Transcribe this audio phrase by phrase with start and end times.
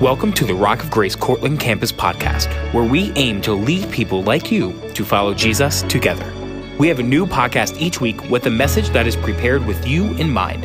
[0.00, 4.22] Welcome to the Rock of Grace Cortland Campus podcast, where we aim to lead people
[4.22, 6.32] like you to follow Jesus together.
[6.78, 10.14] We have a new podcast each week with a message that is prepared with you
[10.14, 10.64] in mind.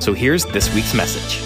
[0.00, 1.42] So here's this week's message.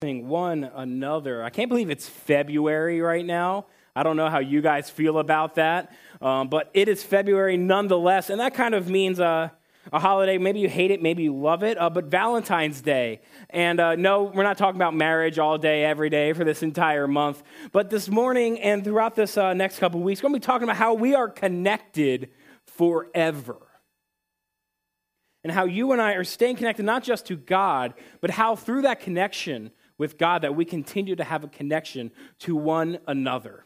[0.00, 1.42] One another.
[1.42, 3.66] I can't believe it's February right now.
[3.96, 8.30] I don't know how you guys feel about that, um, but it is February nonetheless,
[8.30, 9.48] and that kind of means uh,
[9.92, 10.38] a holiday.
[10.38, 13.20] Maybe you hate it, maybe you love it, uh, but Valentine's Day.
[13.50, 17.08] And uh, no, we're not talking about marriage all day, every day for this entire
[17.08, 17.42] month.
[17.72, 20.64] But this morning and throughout this uh, next couple weeks, we're going to be talking
[20.64, 22.30] about how we are connected
[22.66, 23.58] forever.
[25.44, 28.82] And how you and I are staying connected not just to God, but how through
[28.82, 32.10] that connection with God that we continue to have a connection
[32.40, 33.64] to one another.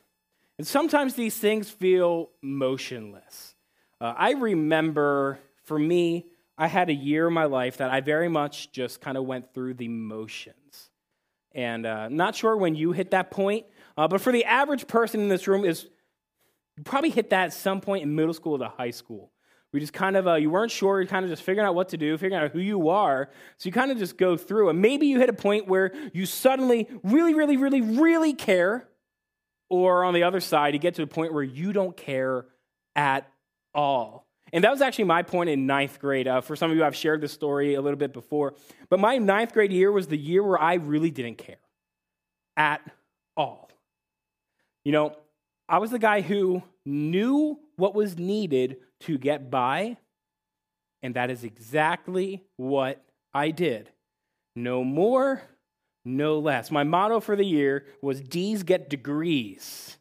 [0.59, 3.55] And sometimes these things feel motionless.
[4.01, 6.27] Uh, I remember for me,
[6.59, 9.55] I had a year in my life that I very much just kind of went
[9.55, 10.91] through the motions.
[11.55, 15.21] And uh, not sure when you hit that point, uh, but for the average person
[15.21, 15.87] in this room is
[16.77, 19.33] you probably hit that at some point in middle school to high school.
[19.73, 21.91] We just kind of, uh, you weren't sure, you kind of just figuring out what
[21.91, 23.31] to do, figuring out who you are.
[23.57, 24.69] So you kind of just go through.
[24.69, 28.87] And maybe you hit a point where you suddenly really, really, really, really care.
[29.71, 32.45] Or on the other side, you get to a point where you don't care
[32.95, 33.27] at
[33.75, 34.27] all.
[34.53, 36.29] And that was actually my point in ninth grade.
[36.29, 38.55] Uh, for some of you, I've shared this story a little bit before.
[38.91, 41.57] But my ninth grade year was the year where I really didn't care
[42.57, 42.83] at
[43.37, 43.71] all.
[44.85, 45.17] You know,
[45.69, 49.97] I was the guy who knew what was needed to get by,
[51.03, 53.91] and that is exactly what I did.
[54.55, 55.43] No more,
[56.05, 56.71] no less.
[56.71, 59.97] My motto for the year was D's get degrees.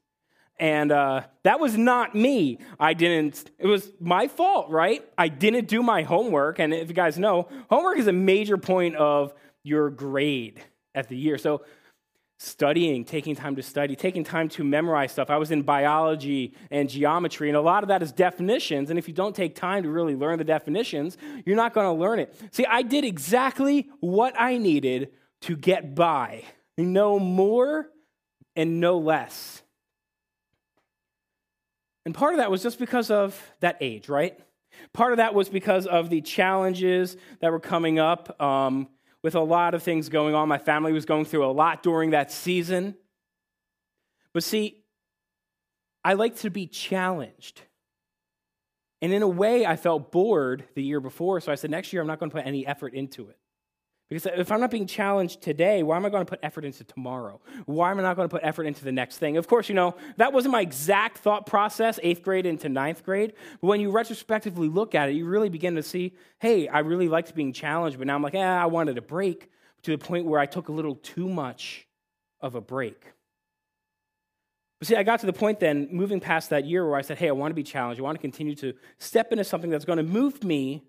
[0.62, 2.60] And uh, that was not me.
[2.80, 5.04] I didn't, it was my fault, right?
[5.18, 6.60] I didn't do my homework.
[6.60, 10.62] And if you guys know, homework is a major point of your grade
[10.94, 11.40] at the year.
[11.40, 11.64] So,
[12.38, 15.30] studying, taking time to study, taking time to memorize stuff.
[15.30, 18.90] I was in biology and geometry, and a lot of that is definitions.
[18.90, 22.02] And if you don't take time to really learn the definitions, you're not going to
[22.02, 22.36] learn it.
[22.50, 25.12] See, I did exactly what I needed
[25.42, 26.44] to get by,
[26.80, 27.90] no more
[28.56, 29.62] and no less.
[32.06, 34.40] And part of that was just because of that age, right?
[34.94, 38.88] Part of that was because of the challenges that were coming up um,
[39.24, 40.48] with a lot of things going on.
[40.48, 42.96] My family was going through a lot during that season.
[44.34, 44.84] But see,
[46.04, 47.62] I like to be challenged.
[49.02, 52.02] And in a way, I felt bored the year before, so I said, next year
[52.02, 53.38] I'm not going to put any effort into it.
[54.12, 56.84] Because if I'm not being challenged today, why am I going to put effort into
[56.84, 57.40] tomorrow?
[57.66, 59.38] Why am I not going to put effort into the next thing?
[59.38, 63.32] Of course, you know, that wasn't my exact thought process, eighth grade into ninth grade.
[63.62, 67.08] But when you retrospectively look at it, you really begin to see, hey, I really
[67.08, 69.50] liked being challenged, but now I'm like, eh, I wanted a break
[69.84, 71.88] to the point where I took a little too much
[72.42, 73.02] of a break.
[74.80, 77.18] But see, I got to the point then, moving past that year, where I said,
[77.18, 78.02] hey, I want to be challenged.
[78.02, 80.84] I want to continue to step into something that's going to move me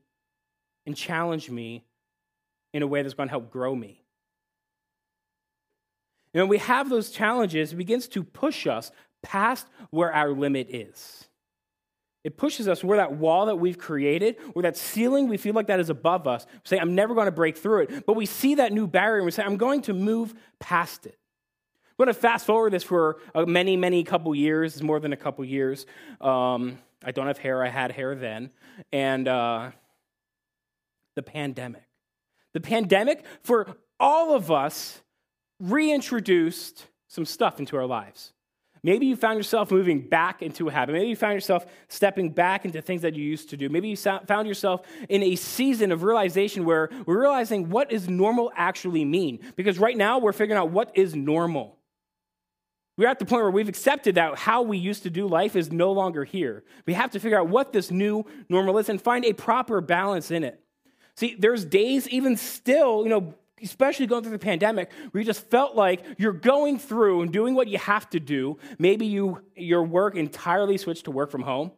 [0.87, 1.85] and challenge me
[2.73, 4.03] in a way that's going to help grow me.
[6.35, 8.91] And when we have those challenges, it begins to push us
[9.23, 11.27] past where our limit is.
[12.25, 15.67] It pushes us where that wall that we've created, where that ceiling we feel like
[15.67, 16.47] that is above us.
[16.53, 18.07] We say, I'm never going to break through it.
[18.07, 21.19] But we see that new barrier and we say, I'm going to move past it.
[21.91, 25.45] I'm going to fast forward this for many, many couple years, more than a couple
[25.45, 25.85] years.
[26.21, 28.51] Um, I don't have hair, I had hair then.
[28.93, 29.73] And uh,
[31.17, 31.83] the pandemic.
[32.55, 35.01] The pandemic, for all of us,
[35.61, 38.33] reintroduced some stuff into our lives.
[38.85, 40.95] Maybe you found yourself moving back into a habit.
[40.95, 43.69] Maybe you found yourself stepping back into things that you used to do.
[43.69, 48.51] Maybe you found yourself in a season of realization where we're realizing what does normal
[48.57, 49.39] actually mean?
[49.55, 51.79] Because right now we're figuring out what is normal.
[52.99, 55.71] We're at the point where we've accepted that how we used to do life is
[55.71, 56.65] no longer here.
[56.85, 60.31] We have to figure out what this new normal is and find a proper balance
[60.31, 60.62] in it.
[61.17, 65.49] See, there's days, even still, you know, especially going through the pandemic, where you just
[65.51, 68.59] felt like you're going through and doing what you have to do.
[68.79, 71.73] Maybe you your work entirely switched to work from home.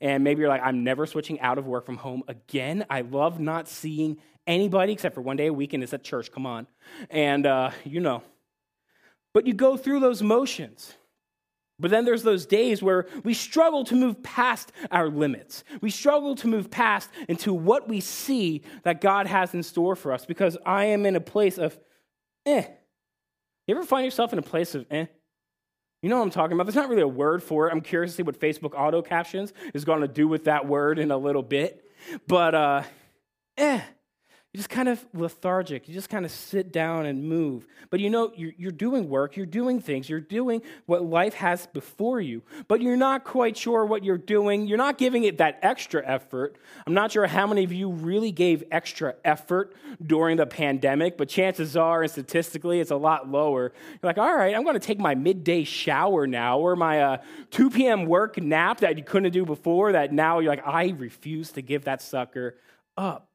[0.00, 2.84] And maybe you're like, I'm never switching out of work from home again.
[2.90, 6.32] I love not seeing anybody except for one day a week, and it's at church.
[6.32, 6.66] Come on.
[7.08, 8.22] And, uh, you know.
[9.32, 10.94] But you go through those motions.
[11.82, 15.64] But then there's those days where we struggle to move past our limits.
[15.80, 20.12] We struggle to move past into what we see that God has in store for
[20.12, 21.76] us because I am in a place of
[22.46, 22.64] eh.
[23.66, 25.06] You ever find yourself in a place of eh?
[26.02, 26.66] You know what I'm talking about?
[26.66, 27.72] There's not really a word for it.
[27.72, 31.00] I'm curious to see what Facebook auto captions is going to do with that word
[31.00, 31.84] in a little bit.
[32.28, 32.82] But uh,
[33.56, 33.80] eh.
[34.52, 35.88] You're just kind of lethargic.
[35.88, 37.66] You just kind of sit down and move.
[37.88, 41.66] But you know, you're, you're, doing work, you're doing things, you're doing what life has
[41.68, 44.66] before you, but you're not quite sure what you're doing.
[44.66, 46.56] You're not giving it that extra effort.
[46.86, 51.30] I'm not sure how many of you really gave extra effort during the pandemic, but
[51.30, 53.72] chances are, and statistically, it's a lot lower.
[53.72, 57.16] You're like, all right, I'm going to take my midday shower now, or my uh,
[57.52, 58.04] 2 p.m.
[58.04, 61.84] work nap that you couldn't do before, that now you're like, I refuse to give
[61.84, 62.58] that sucker
[62.98, 63.31] up.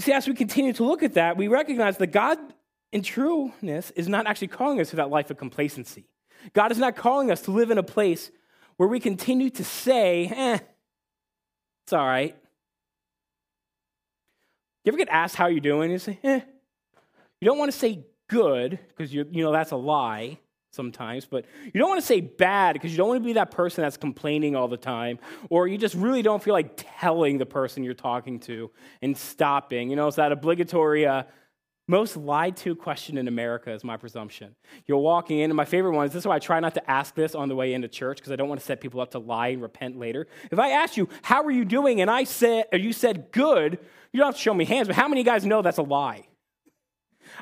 [0.00, 2.38] See, as we continue to look at that, we recognize that God,
[2.90, 6.06] in trueness, is not actually calling us to that life of complacency.
[6.54, 8.30] God is not calling us to live in a place
[8.78, 10.58] where we continue to say, eh,
[11.84, 12.34] it's all right.
[14.84, 15.90] You ever get asked how you're doing?
[15.90, 16.40] You say, eh.
[17.40, 20.38] You don't want to say good, because you know that's a lie
[20.70, 23.50] sometimes, but you don't want to say bad because you don't want to be that
[23.50, 25.18] person that's complaining all the time,
[25.48, 28.70] or you just really don't feel like telling the person you're talking to
[29.02, 29.90] and stopping.
[29.90, 31.24] You know, it's that obligatory, uh,
[31.88, 34.54] most lied to question in America, is my presumption.
[34.86, 36.90] You're walking in, and my favorite one is this is why I try not to
[36.90, 39.10] ask this on the way into church because I don't want to set people up
[39.10, 40.28] to lie and repent later.
[40.52, 42.00] If I ask you, How are you doing?
[42.00, 43.80] and I said, or you said good,
[44.12, 46.28] you don't have to show me hands, but how many guys know that's a lie?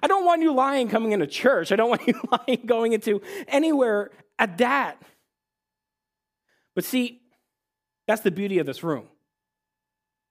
[0.02, 1.72] I don't want you lying coming into church.
[1.72, 5.00] I don't want you lying going into anywhere at that.
[6.74, 7.20] But see,
[8.06, 9.08] that's the beauty of this room.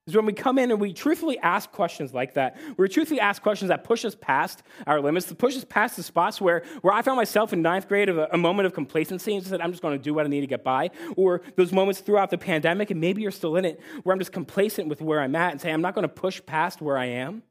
[0.07, 3.41] Is when we come in and we truthfully ask questions like that, we truthfully ask
[3.41, 6.93] questions that push us past our limits, that push us past the spots where, where
[6.93, 9.71] I found myself in ninth grade of a, a moment of complacency and said, I'm
[9.71, 10.91] just going to do what I need to get by.
[11.17, 14.31] Or those moments throughout the pandemic, and maybe you're still in it, where I'm just
[14.31, 17.07] complacent with where I'm at and say, I'm not going to push past where I
[17.07, 17.43] am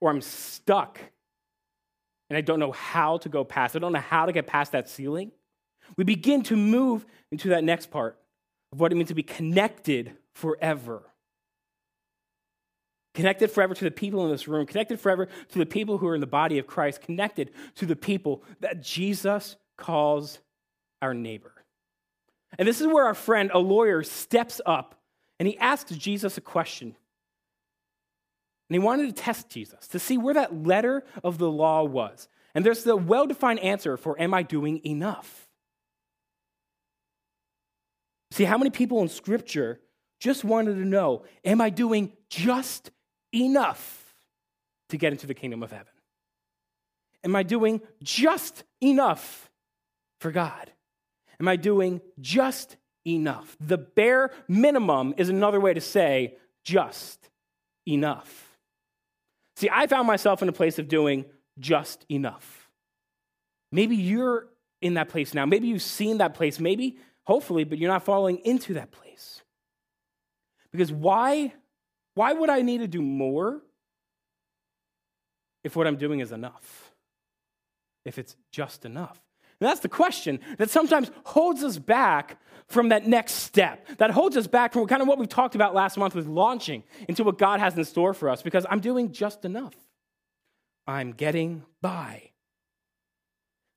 [0.00, 0.98] or I'm stuck
[2.30, 3.76] and I don't know how to go past.
[3.76, 5.32] I don't know how to get past that ceiling.
[5.96, 8.18] We begin to move into that next part
[8.72, 11.02] of what it means to be connected forever.
[13.14, 16.14] Connected forever to the people in this room, connected forever to the people who are
[16.14, 20.38] in the body of Christ, connected to the people that Jesus calls
[21.02, 21.52] our neighbor.
[22.56, 24.94] And this is where our friend, a lawyer, steps up
[25.40, 26.94] and he asks Jesus a question.
[28.70, 32.28] And he wanted to test Jesus to see where that letter of the law was.
[32.54, 35.48] And there's the well defined answer for Am I doing enough?
[38.30, 39.80] See, how many people in Scripture
[40.20, 42.92] just wanted to know Am I doing just
[43.34, 44.14] enough
[44.90, 45.92] to get into the kingdom of heaven?
[47.24, 49.50] Am I doing just enough
[50.20, 50.70] for God?
[51.40, 53.56] Am I doing just enough?
[53.60, 57.30] The bare minimum is another way to say just
[57.88, 58.49] enough.
[59.60, 61.26] See, I found myself in a place of doing
[61.58, 62.70] just enough.
[63.70, 64.46] Maybe you're
[64.80, 65.44] in that place now.
[65.44, 66.58] Maybe you've seen that place.
[66.58, 69.42] Maybe, hopefully, but you're not falling into that place.
[70.72, 71.52] Because why,
[72.14, 73.60] why would I need to do more
[75.62, 76.94] if what I'm doing is enough?
[78.06, 79.20] If it's just enough?
[79.60, 82.40] And that's the question that sometimes holds us back
[82.70, 85.74] from that next step, that holds us back from kind of what we talked about
[85.74, 89.12] last month with launching into what God has in store for us, because I'm doing
[89.12, 89.74] just enough.
[90.86, 92.30] I'm getting by.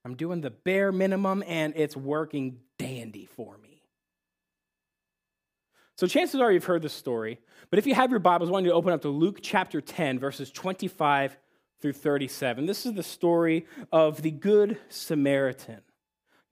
[0.06, 3.84] I'm doing the bare minimum, and it's working dandy for me.
[5.98, 7.40] So, chances are you've heard this story,
[7.70, 9.80] but if you have your Bibles, I want you to open up to Luke chapter
[9.80, 11.38] 10, verses 25
[11.82, 12.66] through 37.
[12.66, 15.82] This is the story of the Good Samaritan.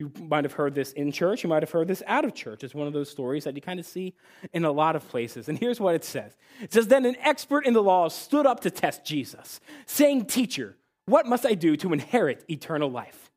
[0.01, 2.63] You might have heard this in church, you might have heard this out of church.
[2.63, 4.15] It's one of those stories that you kind of see
[4.51, 5.47] in a lot of places.
[5.47, 8.61] And here's what it says It says, Then an expert in the law stood up
[8.61, 13.29] to test Jesus, saying, Teacher, what must I do to inherit eternal life?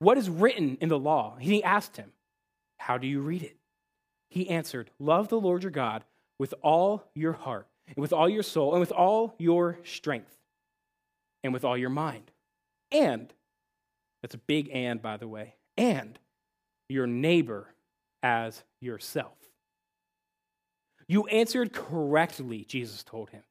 [0.00, 1.36] What is written in the law?
[1.38, 2.10] He asked him,
[2.78, 3.56] How do you read it?
[4.30, 6.02] He answered, Love the Lord your God
[6.40, 10.36] with all your heart, and with all your soul, and with all your strength
[11.44, 12.32] and with all your mind.
[12.90, 13.32] And,
[14.22, 16.18] that's a big and, by the way, and
[16.90, 17.74] your neighbor
[18.22, 19.32] as yourself.
[21.08, 23.42] You answered correctly, Jesus told him.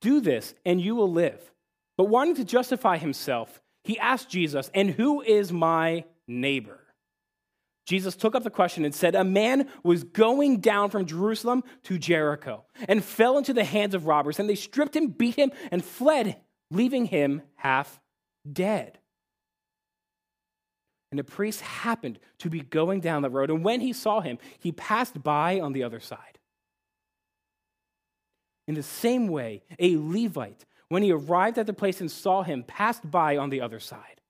[0.00, 1.40] Do this, and you will live.
[1.98, 6.78] But wanting to justify himself, he asked Jesus, And who is my neighbor?
[7.84, 11.98] Jesus took up the question and said, A man was going down from Jerusalem to
[11.98, 15.84] Jericho and fell into the hands of robbers, and they stripped him, beat him, and
[15.84, 16.36] fled
[16.70, 18.00] leaving him half
[18.50, 18.98] dead.
[21.12, 24.38] And the priest happened to be going down the road, and when he saw him,
[24.58, 26.38] he passed by on the other side.
[28.66, 32.64] In the same way, a Levite, when he arrived at the place and saw him,
[32.64, 34.20] passed by on the other side.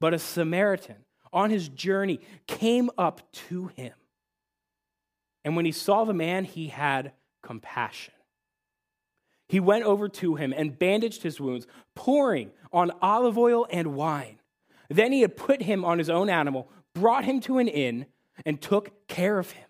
[0.00, 3.92] But a Samaritan, on his journey, came up to him.
[5.44, 7.12] And when he saw the man, he had
[7.42, 8.14] compassion
[9.48, 14.38] he went over to him and bandaged his wounds, pouring on olive oil and wine.
[14.88, 18.06] Then he had put him on his own animal, brought him to an inn,
[18.44, 19.64] and took care of him.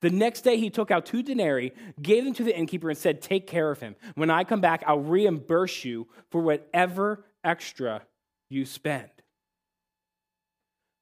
[0.00, 3.22] The next day, he took out two denarii, gave them to the innkeeper, and said,
[3.22, 3.94] Take care of him.
[4.16, 8.02] When I come back, I'll reimburse you for whatever extra
[8.50, 9.10] you spend.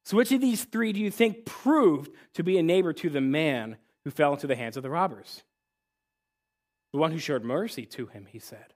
[0.05, 3.23] So, which of these three do you think proved to be a neighbor to the
[3.23, 5.45] man who fell into the hands of the robbers?
[6.93, 8.75] The one who showed mercy to him, he said.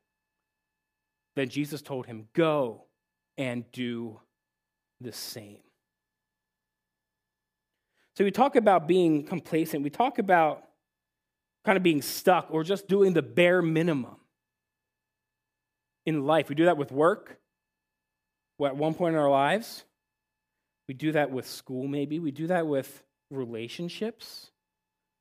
[1.36, 2.84] Then Jesus told him, Go
[3.36, 4.20] and do
[5.00, 5.58] the same.
[8.16, 10.62] So we talk about being complacent, we talk about
[11.64, 14.16] kind of being stuck or just doing the bare minimum
[16.06, 16.48] in life.
[16.48, 17.38] We do that with work
[18.64, 19.84] at one point in our lives.
[20.86, 22.18] We do that with school, maybe.
[22.18, 24.50] We do that with relationships.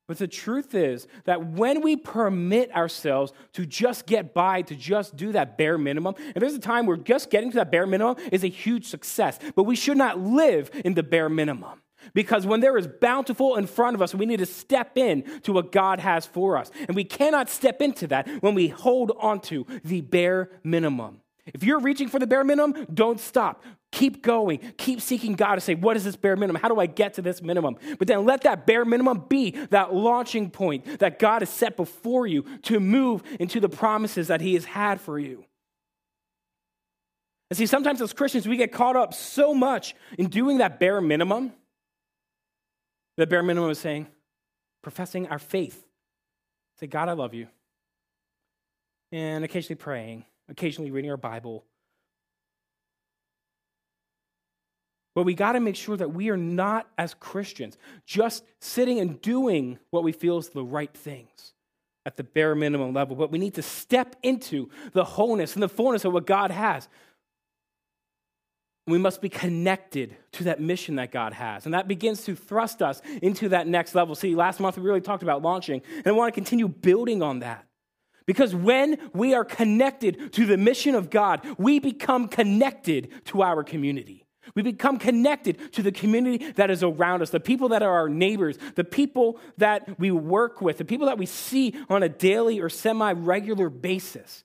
[0.08, 5.16] But the truth is that when we permit ourselves to just get by, to just
[5.16, 8.18] do that bare minimum, and there's a time where just getting to that bare minimum
[8.32, 11.82] is a huge success, but we should not live in the bare minimum.
[12.14, 15.54] Because when there is bountiful in front of us, we need to step in to
[15.54, 16.70] what God has for us.
[16.88, 21.22] And we cannot step into that when we hold onto the bare minimum.
[21.46, 23.64] If you're reaching for the bare minimum, don't stop.
[23.94, 24.58] Keep going.
[24.78, 26.60] Keep seeking God to say, what is this bare minimum?
[26.60, 27.78] How do I get to this minimum?
[28.00, 32.26] But then let that bare minimum be that launching point that God has set before
[32.26, 35.46] you to move into the promises that He has had for you.
[37.52, 41.00] And see, sometimes as Christians, we get caught up so much in doing that bare
[41.00, 41.54] minimum.
[43.18, 44.08] The bare minimum is saying,
[44.82, 45.86] professing our faith.
[46.80, 47.46] Say, God, I love you.
[49.12, 51.64] And occasionally praying occasionally reading our Bible.
[55.16, 59.22] But we got to make sure that we are not, as Christians, just sitting and
[59.22, 61.54] doing what we feel is the right things
[62.06, 65.70] at the bare minimum level, but we need to step into the wholeness and the
[65.70, 66.90] fullness of what God has.
[68.88, 71.64] We must be connected to that mission that God has.
[71.64, 74.16] And that begins to thrust us into that next level.
[74.16, 77.40] See, last month we really talked about launching, and I want to continue building on
[77.40, 77.66] that.
[78.26, 83.64] Because when we are connected to the mission of God, we become connected to our
[83.64, 84.23] community.
[84.56, 88.10] We become connected to the community that is around us, the people that are our
[88.10, 92.60] neighbors, the people that we work with, the people that we see on a daily
[92.60, 94.44] or semi regular basis.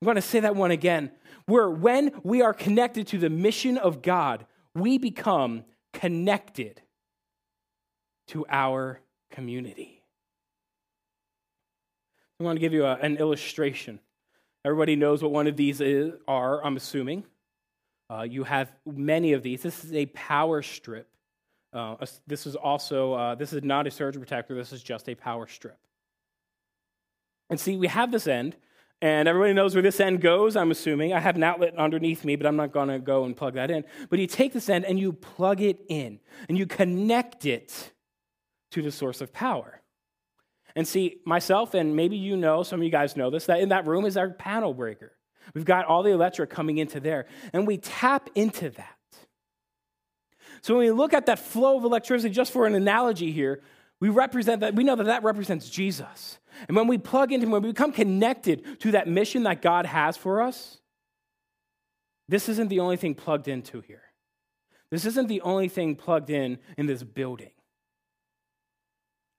[0.00, 1.10] I'm going to say that one again.
[1.46, 6.82] Where when we are connected to the mission of God, we become connected
[8.28, 9.00] to our
[9.30, 10.02] community.
[12.38, 13.98] I want to give you a, an illustration.
[14.64, 17.24] Everybody knows what one of these is, are, I'm assuming.
[18.10, 19.62] Uh, you have many of these.
[19.62, 21.08] This is a power strip.
[21.72, 21.96] Uh,
[22.26, 24.54] this is also, uh, this is not a surge protector.
[24.54, 25.78] This is just a power strip.
[27.50, 28.56] And see, we have this end,
[29.00, 31.12] and everybody knows where this end goes, I'm assuming.
[31.12, 33.70] I have an outlet underneath me, but I'm not going to go and plug that
[33.70, 33.84] in.
[34.08, 37.92] But you take this end and you plug it in, and you connect it
[38.70, 39.82] to the source of power.
[40.74, 43.70] And see, myself, and maybe you know, some of you guys know this, that in
[43.70, 45.12] that room is our panel breaker.
[45.54, 48.94] We've got all the electric coming into there, and we tap into that.
[50.62, 53.62] So when we look at that flow of electricity, just for an analogy here,
[54.00, 56.38] we represent that, we know that that represents Jesus.
[56.66, 59.86] And when we plug into him, when we become connected to that mission that God
[59.86, 60.78] has for us,
[62.28, 64.02] this isn't the only thing plugged into here.
[64.90, 67.50] This isn't the only thing plugged in in this building.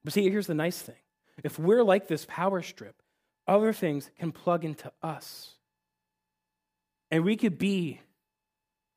[0.03, 0.95] But see, here's the nice thing
[1.43, 3.01] if we're like this power strip,
[3.47, 5.55] other things can plug into us.
[7.11, 7.99] And we could be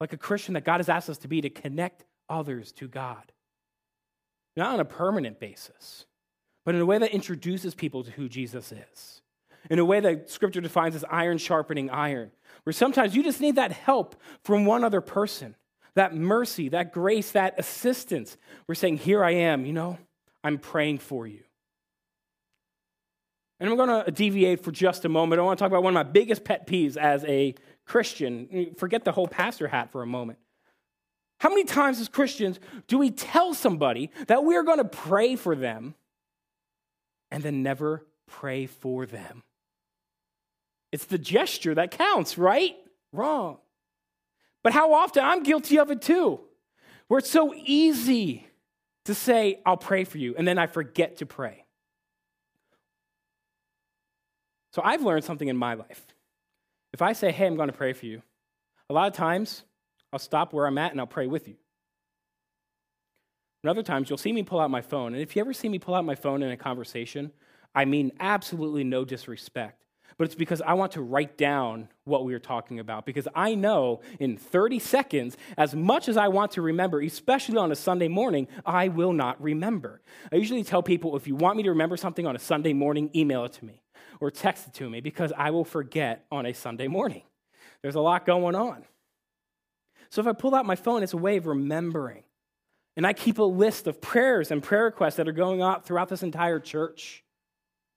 [0.01, 3.33] like a Christian that God has asked us to be to connect others to God.
[4.57, 6.07] Not on a permanent basis,
[6.65, 9.23] but in a way that introduces people to who Jesus is.
[9.71, 12.33] In a way that scripture defines as iron sharpening iron,
[12.65, 15.55] where sometimes you just need that help from one other person,
[15.95, 18.37] that mercy, that grace, that assistance.
[18.67, 19.99] We're saying, Here I am, you know,
[20.43, 21.45] I'm praying for you.
[23.61, 25.41] And I'm going to deviate for just a moment.
[25.41, 27.55] I want to talk about one of my biggest pet peeves as a
[27.87, 28.75] Christian.
[28.79, 30.39] Forget the whole pastor hat for a moment.
[31.41, 35.57] How many times as Christians do we tell somebody that we're going to pray for
[35.57, 35.95] them
[37.31, 39.43] and then never pray for them?
[40.93, 42.77] It's the gesture that counts, right?
[43.13, 43.59] Wrong.
[44.63, 46.41] But how often I'm guilty of it too,
[47.09, 48.47] where it's so easy
[49.07, 51.65] to say, I'll pray for you, and then I forget to pray.
[54.73, 56.07] So I've learned something in my life.
[56.93, 58.23] If I say, hey, I'm going to pray for you,
[58.91, 59.65] a lot of times
[60.13, 61.57] I'll stop where I'm at and I'll pray with you.
[63.63, 65.15] And other times you'll see me pull out my phone.
[65.15, 67.33] And if you ever see me pull out my phone in a conversation,
[67.75, 69.85] I mean absolutely no disrespect.
[70.19, 73.07] but it's because I want to write down what we are talking about.
[73.07, 77.73] Because I know in 30 seconds, as much as I want to remember, especially on
[77.73, 80.03] a Sunday morning, I will not remember.
[80.31, 83.11] I usually tell people if you want me to remember something on a Sunday morning,
[83.15, 83.82] email it to me
[84.23, 87.23] or text it to me because I will forget on a Sunday morning.
[87.83, 88.85] There's a lot going on.
[90.11, 92.23] So if I pull out my phone, it's a way of remembering.
[92.97, 96.09] And I keep a list of prayers and prayer requests that are going on throughout
[96.09, 97.25] this entire church.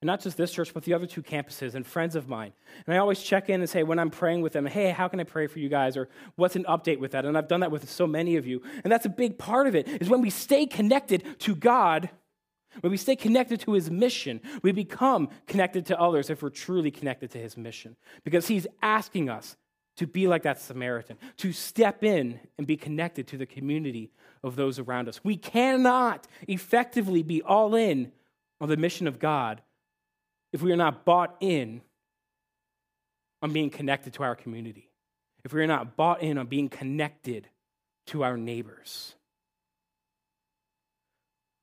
[0.01, 2.53] And not just this church, but the other two campuses and friends of mine.
[2.88, 5.20] And I always check in and say, when I'm praying with them, hey, how can
[5.20, 5.96] I pray for you guys?
[5.96, 7.25] Or what's an update with that?
[7.25, 8.63] And I've done that with so many of you.
[8.84, 12.10] And that's a big part of it, is when we stay connected to God,
[12.82, 16.91] when we stay connected to his mission, we become connected to others if we're truly
[16.91, 17.96] connected to his mission.
[18.24, 19.58] Because he's asking us
[19.98, 24.12] to be like that Samaritan, to step in and be connected to the community
[24.44, 25.24] of those around us.
[25.24, 28.12] We cannot effectively be all in
[28.60, 29.62] on the mission of God
[30.51, 31.82] if we are not bought in
[33.41, 34.89] on being connected to our community,
[35.44, 37.48] if we are not bought in on being connected
[38.08, 39.14] to our neighbors.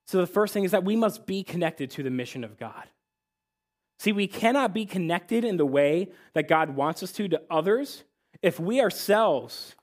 [0.07, 2.85] So, the first thing is that we must be connected to the mission of God.
[3.99, 8.05] See, we cannot be connected in the way that God wants us to to others
[8.43, 9.77] if we ourselves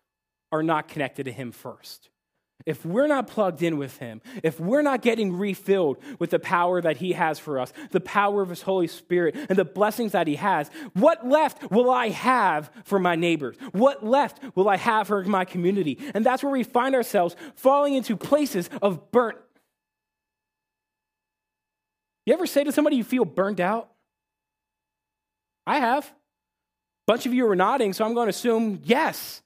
[0.51, 2.09] are not connected to Him first
[2.65, 6.81] if we're not plugged in with Him, if we're not getting refilled with the power
[6.81, 10.27] that He has for us, the power of His Holy Spirit, and the blessings that
[10.27, 13.55] He has, what left will I have for my neighbors?
[13.71, 15.97] What left will I have for my community?
[16.13, 19.37] And that's where we find ourselves falling into places of burnt.
[22.29, 23.89] You ever say to somebody you feel burnt out?
[25.65, 26.05] I have.
[26.05, 26.11] A
[27.07, 29.41] bunch of you are nodding, so I'm going to assume yes.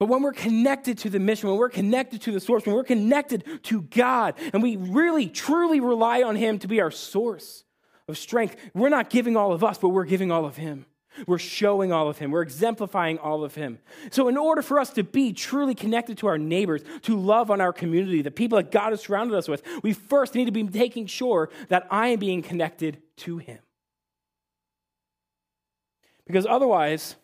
[0.00, 2.82] But when we're connected to the mission, when we're connected to the source, when we're
[2.82, 7.62] connected to God, and we really, truly rely on Him to be our source
[8.08, 10.86] of strength, we're not giving all of us, but we're giving all of Him.
[11.26, 12.30] We're showing all of Him.
[12.30, 13.78] We're exemplifying all of Him.
[14.10, 17.60] So, in order for us to be truly connected to our neighbors, to love on
[17.60, 20.62] our community, the people that God has surrounded us with, we first need to be
[20.62, 23.58] making sure that I am being connected to Him.
[26.26, 27.16] Because otherwise,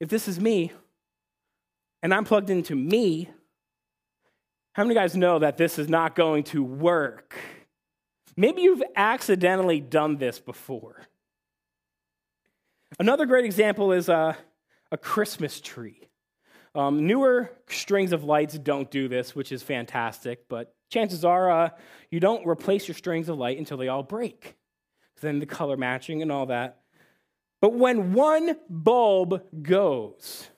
[0.00, 0.72] if this is me,
[2.02, 3.28] and I'm plugged into me,
[4.72, 7.36] how many guys know that this is not going to work?
[8.36, 11.06] Maybe you've accidentally done this before.
[12.98, 14.36] Another great example is a,
[14.92, 16.08] a Christmas tree.
[16.76, 21.70] Um, newer strings of lights don't do this, which is fantastic, but chances are uh,
[22.10, 24.56] you don't replace your strings of light until they all break.
[25.20, 26.80] Then the color matching and all that.
[27.60, 30.48] But when one bulb goes,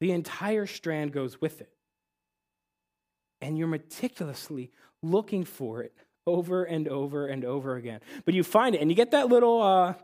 [0.00, 1.70] the entire strand goes with it.
[3.40, 4.72] And you're meticulously
[5.02, 5.94] looking for it
[6.26, 8.00] over and over and over again.
[8.24, 9.94] But you find it, and you get that little uh,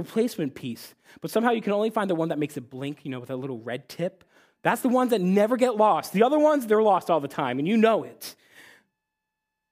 [0.00, 0.94] replacement piece.
[1.20, 3.30] But somehow you can only find the one that makes it blink, you know, with
[3.30, 4.24] a little red tip.
[4.62, 6.12] That's the ones that never get lost.
[6.12, 8.34] The other ones, they're lost all the time, and you know it.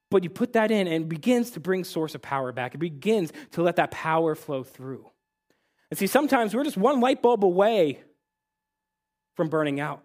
[0.09, 2.73] But you put that in, and it begins to bring source of power back.
[2.73, 5.05] It begins to let that power flow through.
[5.91, 8.01] And see, sometimes we're just one light bulb away
[9.35, 10.03] from burning out.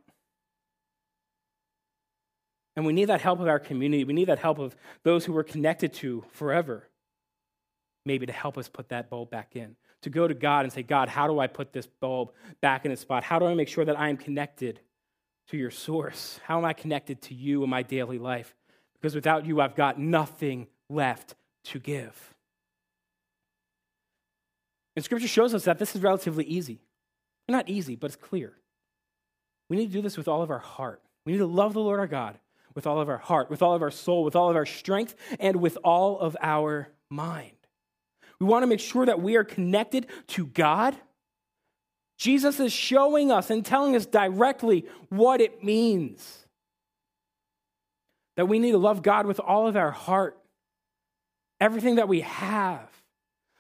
[2.76, 4.04] And we need that help of our community.
[4.04, 6.88] We need that help of those who we're connected to forever,
[8.04, 9.76] maybe to help us put that bulb back in.
[10.04, 12.92] To go to God and say, God, how do I put this bulb back in
[12.92, 13.24] its spot?
[13.24, 14.80] How do I make sure that I am connected
[15.48, 16.38] to your source?
[16.44, 18.54] How am I connected to you in my daily life?
[19.00, 22.34] Because without you, I've got nothing left to give.
[24.94, 26.82] And scripture shows us that this is relatively easy.
[27.48, 28.52] Not easy, but it's clear.
[29.70, 31.00] We need to do this with all of our heart.
[31.24, 32.38] We need to love the Lord our God
[32.74, 35.14] with all of our heart, with all of our soul, with all of our strength,
[35.40, 37.52] and with all of our mind.
[38.40, 40.96] We want to make sure that we are connected to God.
[42.18, 46.46] Jesus is showing us and telling us directly what it means.
[48.36, 50.38] That we need to love God with all of our heart,
[51.60, 52.88] everything that we have.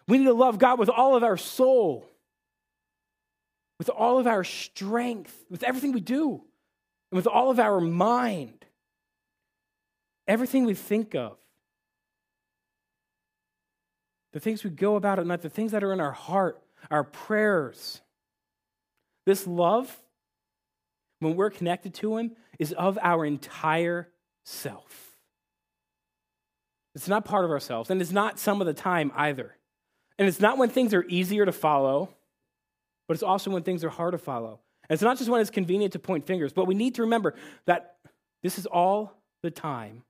[0.08, 2.08] We need to love God with all of our soul
[3.78, 6.42] with all of our strength, with everything we do,
[7.10, 8.64] and with all of our mind,
[10.26, 11.36] everything we think of,
[14.34, 17.04] the things we go about at night, the things that are in our heart, our
[17.04, 18.02] prayers.
[19.24, 19.96] This love,
[21.20, 24.10] when we're connected to Him, is of our entire
[24.44, 25.16] self.
[26.94, 29.56] It's not part of ourselves, and it's not some of the time either.
[30.18, 32.10] And it's not when things are easier to follow
[33.06, 34.60] but it's also when things are hard to follow.
[34.88, 37.34] And it's not just when it's convenient to point fingers, but we need to remember
[37.66, 37.96] that
[38.42, 40.02] this is all the time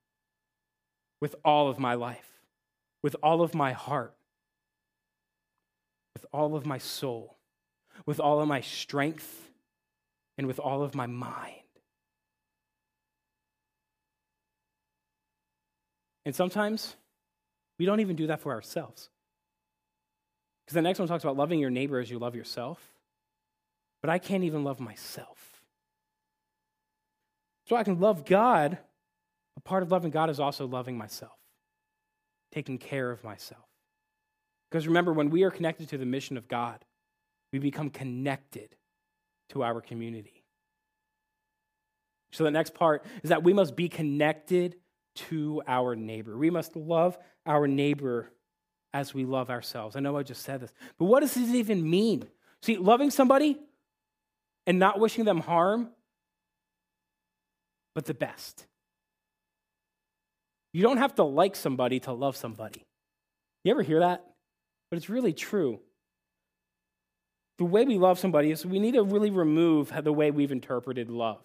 [1.21, 2.29] with all of my life,
[3.05, 4.15] with all of my heart.
[6.15, 7.37] with all of my soul,
[8.07, 9.51] with all of my strength,
[10.39, 11.61] and with all of my mind.
[16.25, 16.97] And sometimes
[17.79, 19.11] we don't even do that for ourselves.
[20.65, 22.81] Because the next one talks about loving your neighbor as you love yourself.
[24.01, 25.63] But I can't even love myself.
[27.69, 28.79] So I can love God.
[29.57, 31.39] A part of loving God is also loving myself,
[32.55, 33.65] taking care of myself.
[34.71, 36.85] Because remember, when we are connected to the mission of God,
[37.53, 38.77] we become connected
[39.51, 40.45] to our community.
[42.33, 44.77] So the next part is that we must be connected
[45.17, 46.37] to our neighbor.
[46.37, 48.31] We must love our neighbor
[48.93, 49.97] as we love ourselves.
[49.97, 52.27] I know I just said this, but what does this even mean?
[52.63, 53.59] See, loving somebody
[54.67, 55.91] and not wishing them harm,
[57.95, 58.67] but the best.
[60.75, 62.85] You don't have to like somebody to love somebody.
[63.63, 64.25] You ever hear that?
[64.91, 65.79] But it's really true.
[67.59, 71.09] The way we love somebody is we need to really remove the way we've interpreted
[71.09, 71.41] love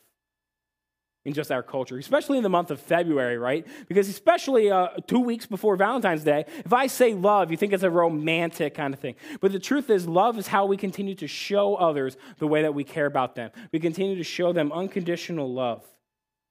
[1.25, 3.67] in just our culture, especially in the month of February, right?
[3.87, 7.83] Because especially uh, two weeks before Valentine's Day, if I say love, you think it's
[7.83, 9.13] a romantic kind of thing.
[9.41, 12.73] But the truth is, love is how we continue to show others the way that
[12.73, 13.51] we care about them.
[13.71, 15.83] We continue to show them unconditional love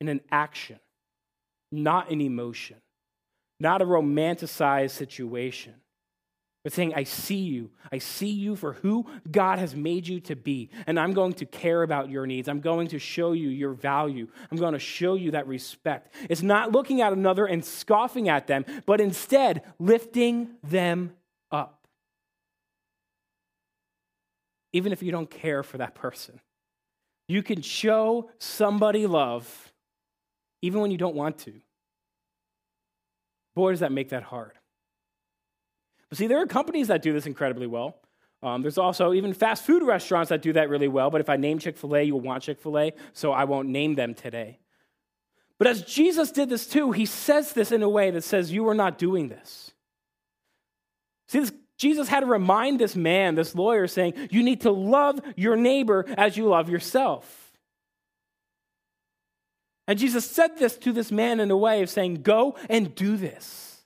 [0.01, 0.79] in an action,
[1.71, 2.77] not an emotion,
[3.61, 5.75] not a romanticized situation
[6.69, 7.71] but saying, I see you.
[7.91, 10.69] I see you for who God has made you to be.
[10.87, 12.47] And I'm going to care about your needs.
[12.47, 14.29] I'm going to show you your value.
[14.51, 16.13] I'm going to show you that respect.
[16.29, 21.13] It's not looking at another and scoffing at them, but instead lifting them
[21.51, 21.87] up.
[24.75, 26.39] Even if you don't care for that person,
[27.29, 29.68] you can show somebody love
[30.63, 31.55] even when you don't want to.
[33.55, 34.53] Boy, does that make that hard.
[36.09, 37.99] But see, there are companies that do this incredibly well.
[38.43, 41.11] Um, there's also even fast food restaurants that do that really well.
[41.11, 43.69] But if I name Chick fil A, you'll want Chick fil A, so I won't
[43.69, 44.59] name them today.
[45.59, 48.69] But as Jesus did this too, he says this in a way that says, You
[48.69, 49.73] are not doing this.
[51.27, 55.21] See, this, Jesus had to remind this man, this lawyer, saying, You need to love
[55.37, 57.48] your neighbor as you love yourself.
[59.89, 63.17] And Jesus said this to this man in a way of saying, Go and do
[63.17, 63.83] this.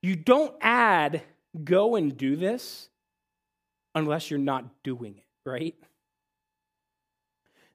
[0.00, 1.22] You don't add,
[1.64, 2.88] go and do this
[3.96, 5.74] unless you're not doing it, right?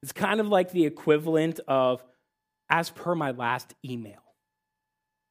[0.01, 2.01] It's kind of like the equivalent of,
[2.69, 4.22] as per my last email.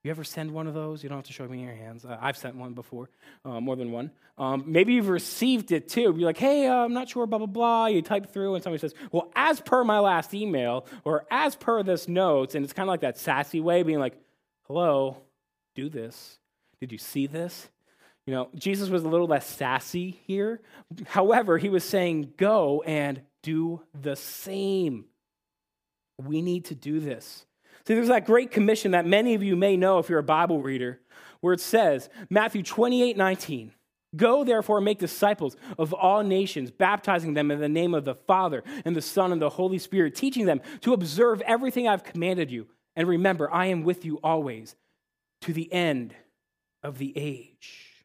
[0.04, 1.04] You ever send one of those?
[1.04, 2.04] You don't have to show me your hands.
[2.04, 3.08] Uh, I've sent one before,
[3.44, 4.10] uh, more than one.
[4.36, 6.00] Um, maybe you've received it too.
[6.00, 7.86] You're like, hey, uh, I'm not sure, blah, blah, blah.
[7.86, 11.84] You type through, and somebody says, well, as per my last email, or as per
[11.84, 14.20] this note, and it's kind of like that sassy way, being like,
[14.66, 15.18] hello,
[15.76, 16.38] do this.
[16.80, 17.68] Did you see this?
[18.26, 20.60] You know, Jesus was a little less sassy here.
[21.06, 25.04] However, he was saying, go and do the same.
[26.18, 27.46] We need to do this.
[27.86, 30.62] See, there's that great commission that many of you may know if you're a Bible
[30.62, 31.00] reader,
[31.40, 33.72] where it says, Matthew 28 19,
[34.14, 38.14] Go therefore and make disciples of all nations, baptizing them in the name of the
[38.14, 42.50] Father and the Son and the Holy Spirit, teaching them to observe everything I've commanded
[42.50, 42.66] you.
[42.94, 44.76] And remember, I am with you always
[45.42, 46.14] to the end
[46.82, 48.04] of the age.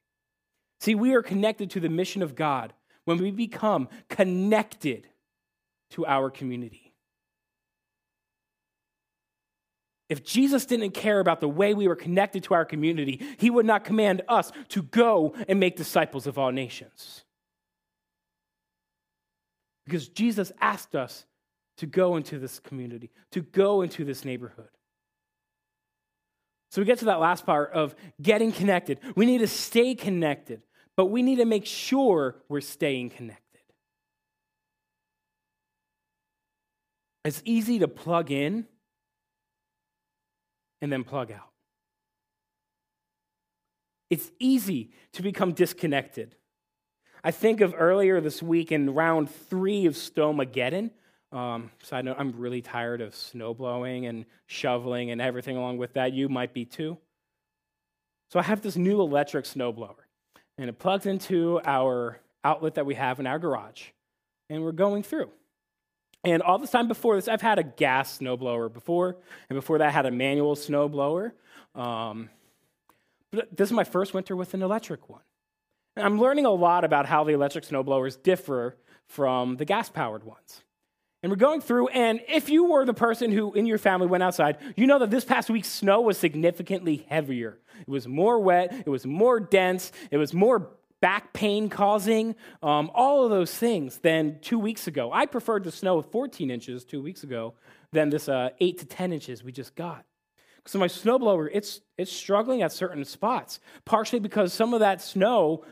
[0.80, 5.08] See, we are connected to the mission of God when we become connected
[5.92, 6.87] to our community.
[10.10, 13.66] If Jesus didn't care about the way we were connected to our community, he would
[13.66, 17.24] not command us to go and make disciples of all nations.
[19.86, 21.26] Because Jesus asked us
[21.78, 24.70] to go into this community, to go into this neighborhood.
[26.72, 29.00] So we get to that last part of getting connected.
[29.16, 30.62] We need to stay connected,
[30.96, 33.44] but we need to make sure we're staying connected.
[37.24, 38.66] It's easy to plug in
[40.82, 41.50] and then plug out.
[44.10, 46.36] It's easy to become disconnected.
[47.24, 50.92] I think of earlier this week in round three of Snowmageddon,
[51.32, 55.94] um, side note, I'm really tired of snow blowing and shoveling and everything along with
[55.94, 56.14] that.
[56.14, 56.98] You might be too.
[58.32, 59.96] So I have this new electric snowblower,
[60.58, 63.88] and it plugs into our outlet that we have in our garage,
[64.50, 65.30] and we're going through.
[66.28, 69.16] And all this time before this, I've had a gas snowblower before,
[69.50, 71.32] and before that, I had a manual snowblower.
[71.74, 72.30] Um,
[73.32, 75.22] but this is my first winter with an electric one.
[75.96, 80.26] And I'm learning a lot about how the electric snowblowers differ from the gas powered
[80.26, 80.64] ones.
[81.24, 84.22] And we're going through, and if you were the person who in your family went
[84.22, 87.58] outside, you know that this past week's snow was significantly heavier.
[87.80, 92.90] It was more wet, it was more dense, it was more back pain causing, um,
[92.94, 95.12] all of those things than two weeks ago.
[95.12, 97.54] I preferred the snow of 14 inches two weeks ago
[97.92, 100.06] than this uh, 8 to 10 inches we just got.
[100.66, 105.64] So my snowblower, it's, it's struggling at certain spots, partially because some of that snow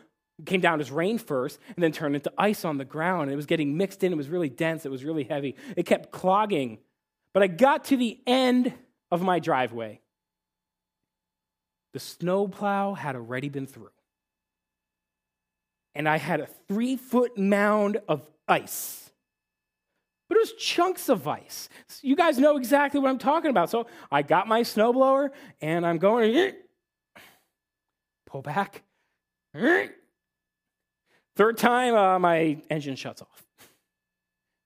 [0.46, 3.24] came down as rain first and then turned into ice on the ground.
[3.24, 4.14] And It was getting mixed in.
[4.14, 4.86] It was really dense.
[4.86, 5.56] It was really heavy.
[5.76, 6.80] It kept clogging.
[7.34, 8.74] But I got to the end
[9.12, 10.00] of my driveway.
[11.94, 13.90] The snowplow had already been through.
[15.96, 19.06] And I had a three foot mound of ice
[20.28, 21.70] but it was chunks of ice.
[21.88, 23.70] So you guys know exactly what I'm talking about.
[23.70, 25.30] So I got my snowblower
[25.62, 26.54] and I'm going,
[28.26, 28.84] pull back.
[31.36, 33.46] Third time, uh, my engine shuts off.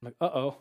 [0.01, 0.57] I'm like, uh oh,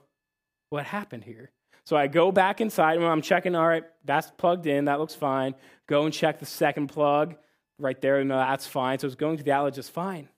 [0.71, 1.53] what happened here?
[1.85, 5.15] So I go back inside and I'm checking, all right, that's plugged in, that looks
[5.15, 5.55] fine.
[5.87, 7.37] Go and check the second plug
[7.79, 8.99] right there, and that's fine.
[8.99, 10.29] So it's going to the outlet just fine.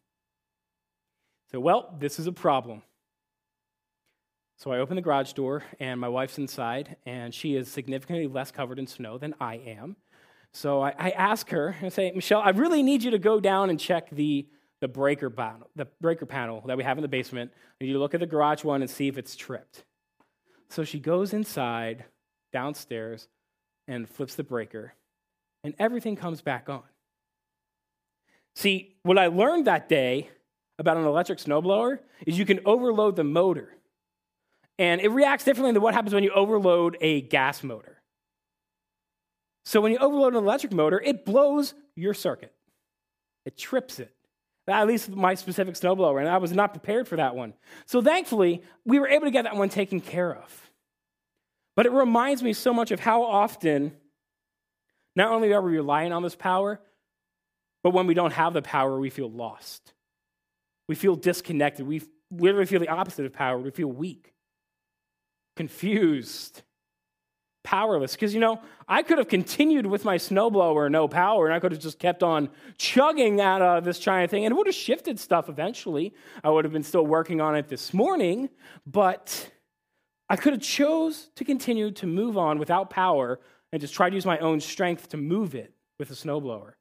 [1.53, 2.83] So, well, this is a problem.
[4.59, 8.51] So I open the garage door, and my wife's inside, and she is significantly less
[8.51, 9.97] covered in snow than I am.
[10.53, 13.71] So I, I ask her and say, Michelle, I really need you to go down
[13.71, 14.47] and check the,
[14.81, 17.53] the breaker panel, the breaker panel that we have in the basement.
[17.55, 19.85] I need you to look at the garage one and see if it's tripped.
[20.69, 22.05] So she goes inside,
[22.53, 23.29] downstairs,
[23.89, 24.93] and flips the breaker,
[25.65, 26.83] and everything comes back on.
[28.55, 30.29] See, what I learned that day
[30.81, 33.77] about an electric snowblower is you can overload the motor.
[34.79, 38.01] And it reacts differently than what happens when you overload a gas motor.
[39.67, 42.53] So when you overload an electric motor, it blows your circuit.
[43.45, 44.11] It trips it.
[44.67, 47.55] At least my specific snowblower, and I was not prepared for that one.
[47.87, 50.71] So thankfully, we were able to get that one taken care of.
[51.77, 53.93] But it reminds me so much of how often
[55.15, 56.81] not only are we relying on this power,
[57.83, 59.93] but when we don't have the power, we feel lost.
[60.91, 61.87] We feel disconnected.
[61.87, 63.57] We literally feel the opposite of power.
[63.57, 64.35] We feel weak
[65.55, 66.63] confused,
[67.63, 68.15] powerless.
[68.15, 71.71] Because, you know, I could have continued with my snowblower, no power, and I could
[71.71, 75.21] have just kept on chugging at uh, this giant thing, and it would have shifted
[75.21, 76.13] stuff eventually.
[76.43, 78.49] I would have been still working on it this morning,
[78.85, 79.49] but
[80.29, 83.39] I could have chose to continue to move on without power
[83.71, 86.73] and just try to use my own strength to move it with a snowblower.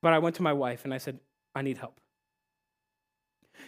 [0.00, 1.20] But I went to my wife and I said,
[1.58, 2.00] I need help.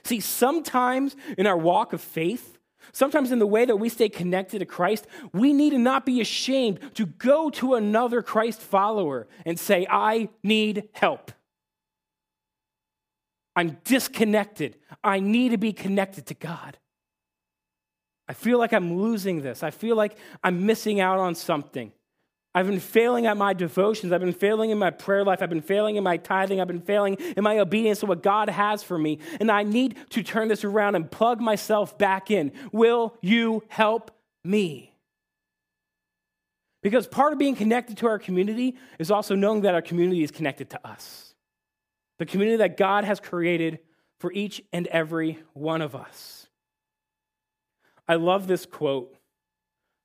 [0.04, 2.58] See, sometimes in our walk of faith,
[2.92, 6.20] sometimes in the way that we stay connected to Christ, we need to not be
[6.20, 11.32] ashamed to go to another Christ follower and say, I need help.
[13.56, 14.76] I'm disconnected.
[15.02, 16.78] I need to be connected to God.
[18.28, 19.64] I feel like I'm losing this.
[19.64, 21.92] I feel like I'm missing out on something.
[22.54, 24.12] I've been failing at my devotions.
[24.12, 25.40] I've been failing in my prayer life.
[25.40, 26.60] I've been failing in my tithing.
[26.60, 29.20] I've been failing in my obedience to what God has for me.
[29.38, 32.52] And I need to turn this around and plug myself back in.
[32.72, 34.10] Will you help
[34.44, 34.92] me?
[36.82, 40.30] Because part of being connected to our community is also knowing that our community is
[40.30, 41.34] connected to us.
[42.18, 43.78] The community that God has created
[44.18, 46.48] for each and every one of us.
[48.08, 49.16] I love this quote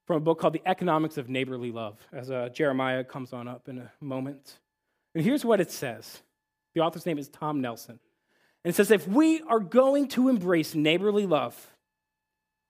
[0.06, 3.68] from a book called The Economics of Neighborly Love, as uh, Jeremiah comes on up
[3.68, 4.60] in a moment.
[5.14, 6.22] And here's what it says
[6.74, 8.00] the author's name is Tom Nelson.
[8.64, 11.72] And it says, if we are going to embrace neighborly love,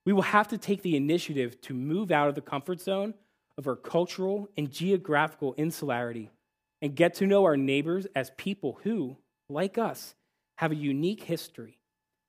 [0.06, 3.14] we will have to take the initiative to move out of the comfort zone
[3.58, 6.32] of our cultural and geographical insularity
[6.82, 9.18] and get to know our neighbors as people who,
[9.50, 10.16] like us,
[10.58, 11.80] have a unique history,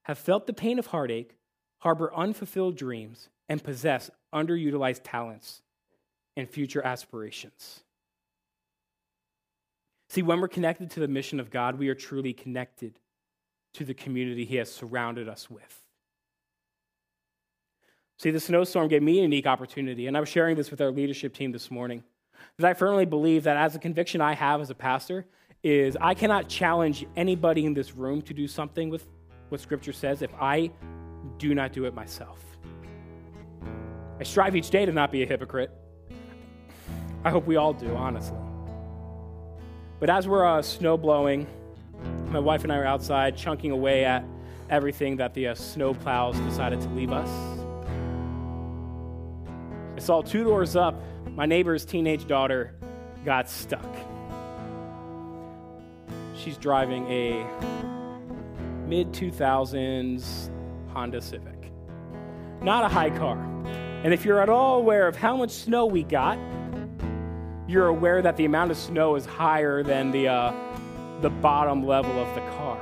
[0.04, 1.36] have felt the pain of heartache,
[1.78, 5.62] harbor unfulfilled dreams, and possess underutilized talents
[6.37, 7.80] and future aspirations.
[10.09, 12.98] See, when we're connected to the mission of God, we are truly connected
[13.74, 15.87] to the community He has surrounded us with.
[18.18, 20.90] See, the snowstorm gave me a unique opportunity, and I was sharing this with our
[20.90, 22.02] leadership team this morning.
[22.59, 25.26] That I firmly believe that as a conviction I have as a pastor
[25.62, 29.06] is I cannot challenge anybody in this room to do something with
[29.48, 30.70] what Scripture says if I
[31.38, 32.55] do not do it myself.
[34.26, 35.70] Strive each day to not be a hypocrite.
[37.24, 38.36] I hope we all do, honestly.
[40.00, 41.46] But as we're uh, snow blowing,
[42.26, 44.24] my wife and I are outside chunking away at
[44.68, 47.30] everything that the uh, snow plows decided to leave us.
[49.96, 52.74] I saw two doors up, my neighbor's teenage daughter
[53.24, 53.96] got stuck.
[56.34, 57.46] She's driving a
[58.86, 60.50] mid 2000s
[60.92, 61.72] Honda Civic.
[62.60, 63.38] Not a high car.
[64.06, 66.38] And if you're at all aware of how much snow we got,
[67.66, 70.54] you're aware that the amount of snow is higher than the, uh,
[71.22, 72.80] the bottom level of the car.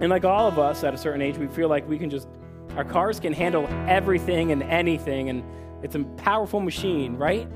[0.00, 2.26] And like all of us at a certain age, we feel like we can just,
[2.74, 5.44] our cars can handle everything and anything, and
[5.84, 7.46] it's a powerful machine, right?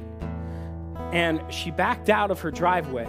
[1.10, 3.08] And she backed out of her driveway.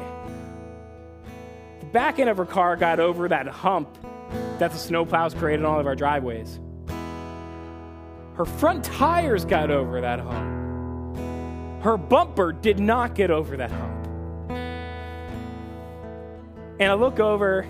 [1.81, 3.99] The back end of her car got over that hump
[4.57, 6.59] that the snowplows created on all of our driveways.
[8.37, 11.17] Her front tires got over that hump.
[11.83, 14.07] Her bumper did not get over that hump.
[16.79, 17.67] And I look over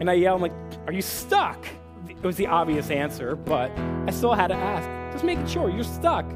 [0.00, 0.52] and I yell, I'm like,
[0.86, 1.66] Are you stuck?
[2.06, 3.70] It was the obvious answer, but
[4.06, 6.26] I still had to ask, just making sure you're stuck.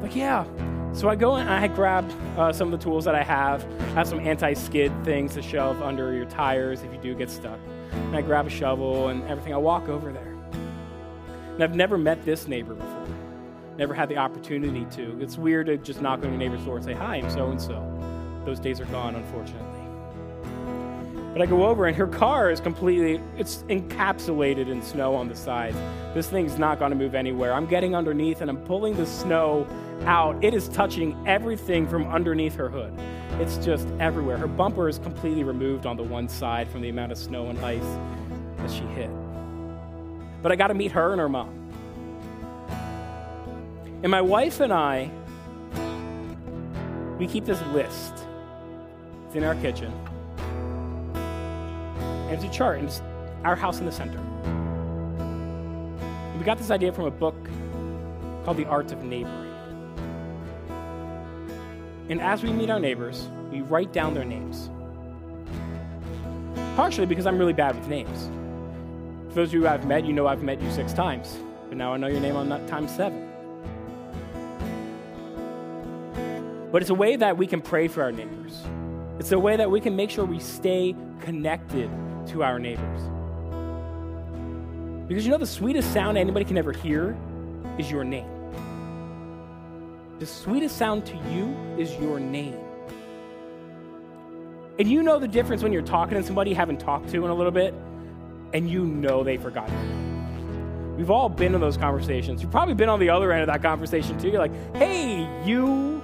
[0.00, 0.44] Like, yeah.
[0.92, 3.64] So I go and I grab uh, some of the tools that I have.
[3.80, 7.30] I have some anti skid things to shove under your tires if you do get
[7.30, 7.60] stuck.
[7.92, 9.54] And I grab a shovel and everything.
[9.54, 10.35] I walk over there.
[11.56, 13.08] And I've never met this neighbor before,
[13.78, 15.18] never had the opportunity to.
[15.22, 17.58] It's weird to just knock on your neighbor's door and say, Hi, I'm so and
[17.58, 17.82] so.
[18.44, 19.80] Those days are gone, unfortunately.
[21.32, 25.34] But I go over and her car is completely, it's encapsulated in snow on the
[25.34, 25.78] sides.
[26.12, 27.54] This thing's not going to move anywhere.
[27.54, 29.66] I'm getting underneath and I'm pulling the snow
[30.04, 30.44] out.
[30.44, 32.92] It is touching everything from underneath her hood.
[33.40, 34.36] It's just everywhere.
[34.36, 37.58] Her bumper is completely removed on the one side from the amount of snow and
[37.60, 37.98] ice
[38.58, 39.10] that she hit.
[40.42, 41.48] But I got to meet her and her mom.
[44.02, 45.10] And my wife and I,
[47.18, 48.12] we keep this list.
[49.26, 49.92] It's in our kitchen.
[51.14, 53.00] And it's a chart, and it's
[53.44, 54.18] our house in the center.
[55.26, 57.34] And we got this idea from a book
[58.44, 59.54] called The Art of Neighboring.
[62.08, 64.70] And as we meet our neighbors, we write down their names.
[66.76, 68.30] Partially because I'm really bad with names.
[69.36, 71.92] For those of you I've met, you know I've met you six times, but now
[71.92, 73.28] I know your name on that time seven.
[76.72, 78.62] But it's a way that we can pray for our neighbors.
[79.18, 81.90] It's a way that we can make sure we stay connected
[82.28, 83.02] to our neighbors.
[85.06, 87.14] Because you know, the sweetest sound anybody can ever hear
[87.76, 88.30] is your name.
[90.18, 92.58] The sweetest sound to you is your name.
[94.78, 97.30] And you know the difference when you're talking to somebody you haven't talked to in
[97.30, 97.74] a little bit,
[98.52, 100.96] and you know they forgot name.
[100.96, 102.40] We've all been in those conversations.
[102.40, 104.28] You've probably been on the other end of that conversation too.
[104.28, 106.02] You're like, hey, you.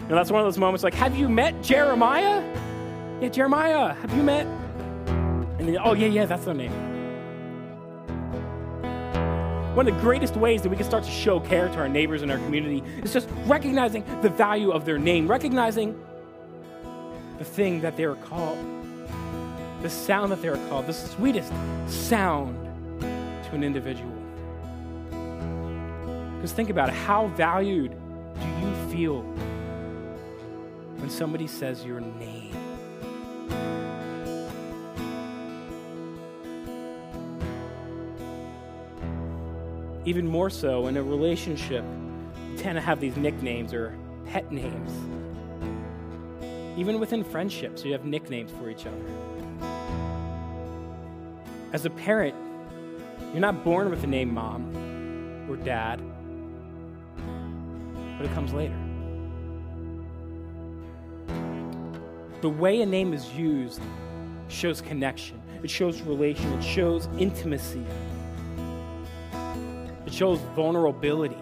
[0.00, 2.42] And that's one of those moments like, have you met Jeremiah?
[3.22, 4.46] Yeah, Jeremiah, have you met
[5.64, 6.72] and then, oh, yeah, yeah, that's their name.
[9.74, 12.20] One of the greatest ways that we can start to show care to our neighbors
[12.20, 15.98] and our community is just recognizing the value of their name, recognizing
[17.38, 18.58] the thing that they are called,
[19.84, 21.52] the sound that they are called, the sweetest
[21.86, 22.56] sound
[23.02, 24.10] to an individual.
[26.36, 27.90] Because think about it how valued
[28.40, 29.20] do you feel
[30.96, 32.56] when somebody says your name?
[40.06, 41.84] Even more so in a relationship,
[42.50, 43.94] you tend to have these nicknames or
[44.24, 44.92] pet names.
[46.78, 49.33] Even within friendships, you have nicknames for each other.
[51.74, 52.36] As a parent,
[53.32, 54.70] you're not born with the name mom
[55.50, 56.00] or dad,
[58.16, 58.76] but it comes later.
[62.42, 63.80] The way a name is used
[64.46, 67.84] shows connection, it shows relation, it shows intimacy
[70.06, 71.34] it shows vulnerability.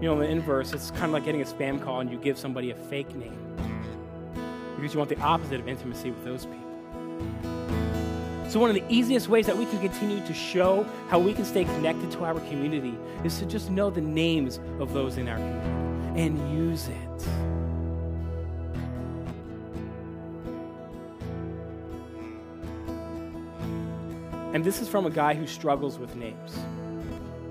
[0.00, 2.18] You know, in the inverse, it's kind of like getting a spam call and you
[2.18, 3.36] give somebody a fake name
[4.76, 6.69] because you want the opposite of intimacy with those people.
[8.50, 11.44] So, one of the easiest ways that we can continue to show how we can
[11.44, 15.36] stay connected to our community is to just know the names of those in our
[15.36, 17.28] community and use it.
[24.52, 26.56] And this is from a guy who struggles with names.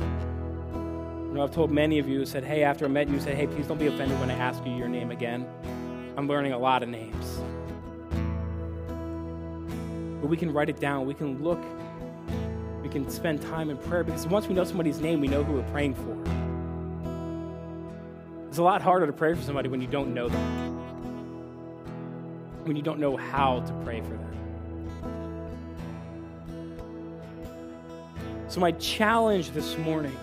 [0.02, 3.48] You know, I've told many of you said, hey, after I met you, said, hey,
[3.48, 5.48] please don't be offended when I ask you your name again.
[6.18, 7.40] I'm learning a lot of names.
[10.22, 11.06] But we can write it down.
[11.06, 11.64] We can look.
[12.82, 15.54] We can spend time in prayer because once we know somebody's name, we know who
[15.54, 16.18] we're praying for.
[18.48, 20.78] It's a lot harder to pray for somebody when you don't know them,
[22.66, 24.26] when you don't know how to pray for them.
[28.48, 30.18] So, my challenge this morning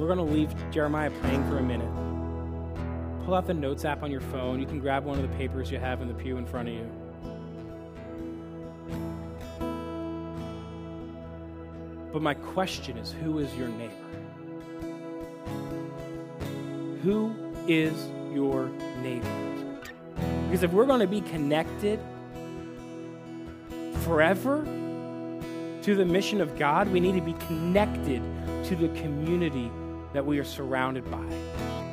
[0.00, 2.09] we're going to leave Jeremiah praying for a minute.
[3.24, 4.60] Pull out the Notes app on your phone.
[4.60, 6.74] You can grab one of the papers you have in the pew in front of
[6.74, 6.90] you.
[12.12, 13.94] But my question is who is your neighbor?
[17.02, 17.34] Who
[17.68, 17.94] is
[18.34, 18.68] your
[19.00, 19.80] neighbor?
[20.46, 22.00] Because if we're going to be connected
[24.02, 24.64] forever
[25.82, 28.22] to the mission of God, we need to be connected
[28.64, 29.70] to the community
[30.12, 31.89] that we are surrounded by.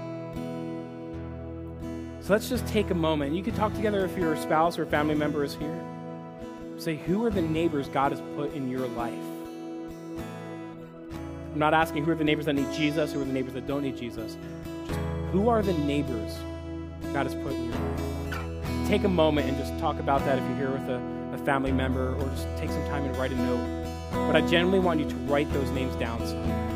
[2.28, 3.34] So let's just take a moment.
[3.34, 5.82] You can talk together if your spouse or family member is here.
[6.78, 9.14] Say, who are the neighbors God has put in your life?
[11.54, 13.66] I'm not asking who are the neighbors that need Jesus, who are the neighbors that
[13.66, 14.36] don't need Jesus.
[14.88, 15.00] Just
[15.32, 16.36] who are the neighbors
[17.14, 18.90] God has put in your life?
[18.90, 21.02] Take a moment and just talk about that if you're here with a,
[21.34, 23.88] a family member, or just take some time and write a note.
[24.12, 26.67] But I genuinely want you to write those names down somewhere.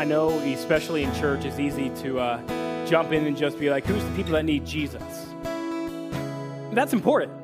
[0.00, 3.84] I know, especially in church, it's easy to uh, jump in and just be like,
[3.84, 5.02] who's the people that need Jesus?
[6.72, 7.34] That's important.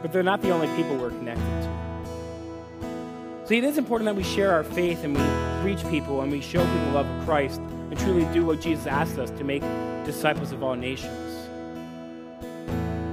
[0.00, 3.46] But they're not the only people we're connected to.
[3.46, 5.22] See, it is important that we share our faith and we
[5.68, 8.86] reach people and we show people the love of Christ and truly do what Jesus
[8.86, 9.62] asked us to make
[10.04, 11.48] disciples of all nations.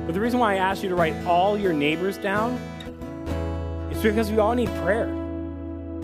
[0.05, 2.53] But the reason why I asked you to write all your neighbors down
[3.91, 5.16] is because we all need prayer.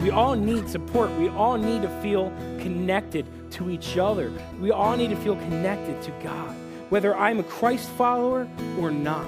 [0.03, 1.09] We all need support.
[1.11, 2.29] We all need to feel
[2.59, 4.33] connected to each other.
[4.59, 6.53] We all need to feel connected to God,
[6.89, 8.45] whether I'm a Christ follower
[8.77, 9.23] or not.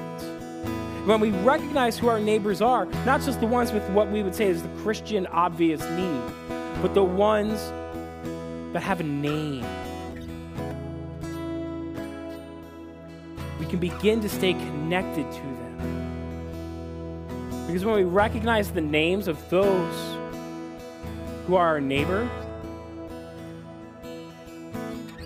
[1.06, 4.36] When we recognize who our neighbors are, not just the ones with what we would
[4.36, 6.22] say is the Christian obvious need,
[6.82, 7.72] but the ones
[8.74, 9.66] that have a name.
[13.62, 15.56] We can begin to stay connected to them.
[17.66, 20.15] Because when we recognize the names of those
[21.48, 22.30] who are our neighbor,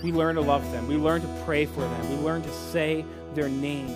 [0.04, 0.88] we learn to love them.
[0.88, 2.10] We learn to pray for them.
[2.10, 3.06] We learn to say
[3.36, 3.94] their name.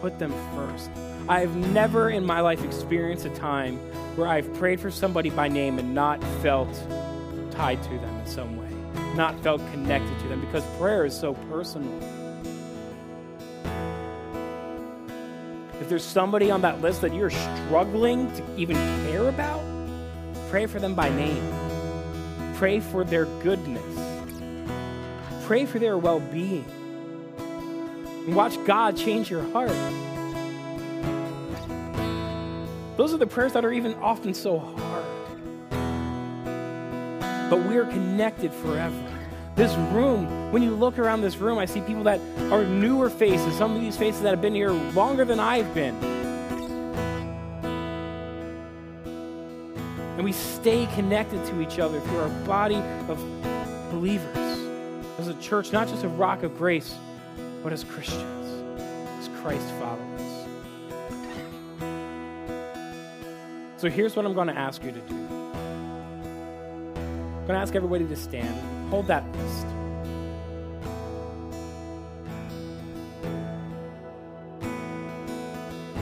[0.00, 0.90] Put them first.
[1.28, 3.78] I've never in my life experienced a time
[4.16, 6.72] where I've prayed for somebody by name and not felt
[7.50, 8.68] tied to them in some way,
[9.16, 11.92] not felt connected to them, because prayer is so personal.
[15.80, 18.76] If there's somebody on that list that you're struggling to even
[19.06, 19.65] care about,
[20.48, 21.42] Pray for them by name.
[22.54, 23.82] Pray for their goodness.
[25.44, 26.64] Pray for their well being.
[28.28, 29.70] Watch God change your heart.
[32.96, 35.04] Those are the prayers that are even often so hard.
[37.50, 38.96] But we are connected forever.
[39.54, 42.20] This room, when you look around this room, I see people that
[42.52, 46.25] are newer faces, some of these faces that have been here longer than I've been.
[50.66, 53.20] Stay connected to each other through our body of
[53.92, 54.36] believers
[55.16, 56.96] as a church, not just a rock of grace,
[57.62, 58.80] but as Christians,
[59.20, 60.20] as Christ followers.
[63.76, 65.14] So here's what I'm going to ask you to do.
[65.14, 65.76] I'm
[67.46, 68.90] going to ask everybody to stand.
[68.90, 69.66] Hold that list.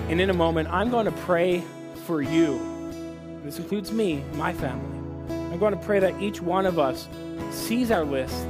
[0.08, 1.62] And in a moment, I'm going to pray
[2.06, 2.73] for you
[3.44, 4.98] this includes me, my family.
[5.52, 7.08] I'm going to pray that each one of us
[7.50, 8.46] sees our list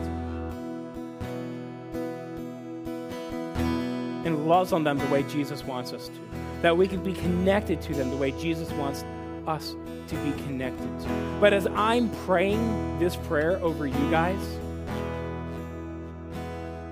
[4.25, 6.19] and loves on them the way Jesus wants us to.
[6.63, 9.05] That we can be connected to them the way Jesus wants
[9.47, 9.75] us
[10.07, 11.39] to be connected to.
[11.41, 14.41] But as I'm praying this prayer over you guys,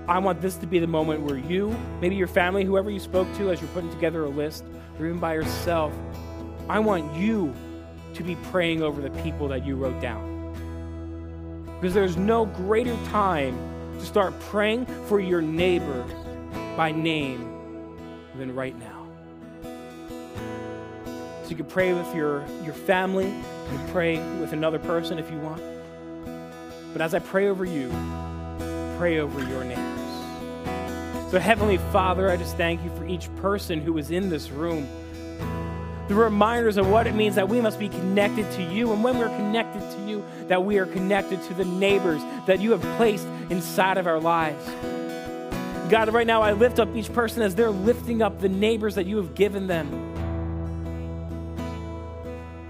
[0.09, 3.33] I want this to be the moment where you, maybe your family, whoever you spoke
[3.37, 4.65] to as you're putting together a list,
[4.99, 5.93] or even by yourself,
[6.69, 7.55] I want you
[8.23, 10.31] to be praying over the people that you wrote down.
[11.81, 13.57] Because there's no greater time
[13.99, 16.05] to start praying for your neighbor
[16.77, 17.49] by name
[18.37, 19.07] than right now.
[21.43, 25.31] So you can pray with your, your family, you can pray with another person if
[25.31, 25.63] you want.
[26.93, 27.91] But as I pray over you,
[28.99, 29.89] pray over your neighbors.
[31.31, 34.87] So, Heavenly Father, I just thank you for each person who is in this room.
[36.13, 38.93] The reminders of what it means that we must be connected to you.
[38.93, 42.73] And when we're connected to you, that we are connected to the neighbors that you
[42.73, 44.63] have placed inside of our lives.
[45.91, 49.07] God, right now I lift up each person as they're lifting up the neighbors that
[49.07, 49.89] you have given them.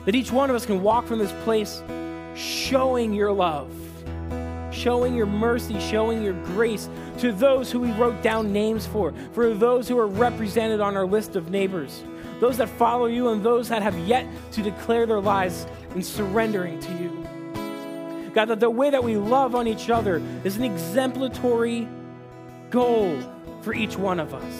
[0.04, 1.82] That each one of us can walk from this place
[2.36, 3.68] showing your love
[4.72, 6.88] showing your mercy, showing your grace
[7.18, 11.06] to those who we wrote down names for, for those who are represented on our
[11.06, 12.02] list of neighbors,
[12.42, 15.64] those that follow you, and those that have yet to declare their lives
[15.94, 18.30] in surrendering to you.
[18.34, 21.86] God, that the way that we love on each other is an exemplary
[22.70, 23.16] goal
[23.60, 24.54] for each one of us.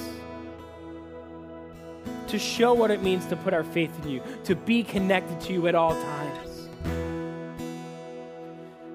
[2.29, 5.53] To show what it means to put our faith in you, to be connected to
[5.53, 6.69] you at all times.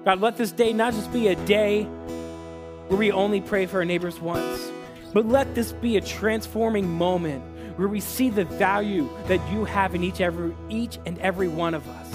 [0.06, 3.84] God, let this day not just be a day where we only pray for our
[3.84, 4.72] neighbors once,
[5.12, 7.44] but let this be a transforming moment
[7.78, 11.74] where we see the value that you have in each, every, each and every one
[11.74, 12.12] of us,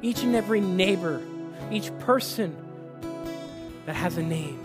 [0.00, 1.20] each and every neighbor,
[1.70, 2.56] each person
[3.84, 4.58] that has a name.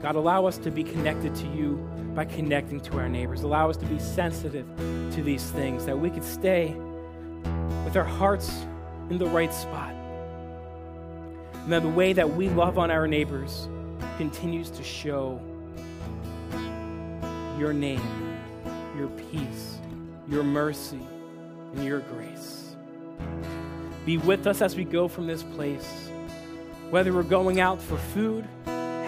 [0.00, 1.74] God, allow us to be connected to you
[2.14, 3.42] by connecting to our neighbors.
[3.42, 6.72] Allow us to be sensitive to these things, that we could stay
[7.84, 8.64] with our hearts
[9.10, 9.92] in the right spot.
[11.64, 13.68] And that the way that we love on our neighbors
[14.16, 15.40] continues to show
[17.58, 18.38] your name,
[18.96, 19.78] your peace,
[20.28, 21.00] your mercy,
[21.74, 22.74] and your grace.
[24.06, 26.10] Be with us as we go from this place,
[26.90, 28.48] whether we're going out for food